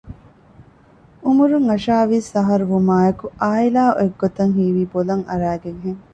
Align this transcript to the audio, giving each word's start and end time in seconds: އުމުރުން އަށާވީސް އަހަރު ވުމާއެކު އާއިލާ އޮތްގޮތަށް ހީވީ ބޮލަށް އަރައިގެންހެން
އުމުރުން 1.25 1.67
އަށާވީސް 1.71 2.29
އަހަރު 2.35 2.65
ވުމާއެކު 2.71 3.25
އާއިލާ 3.41 3.83
އޮތްގޮތަށް 3.97 4.53
ހީވީ 4.57 4.83
ބޮލަށް 4.93 5.25
އަރައިގެންހެން 5.29 5.99